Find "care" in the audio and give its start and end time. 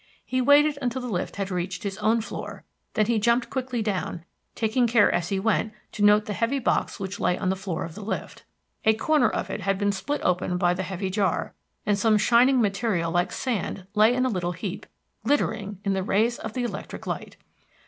4.87-5.11